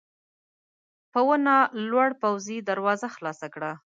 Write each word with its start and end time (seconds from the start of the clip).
په 1.11 1.19
ونه 1.27 1.55
لوړ 1.89 2.09
پوځي 2.21 2.57
دروازه 2.69 3.07
خلاصه 3.15 3.47
کړه. 3.53 3.71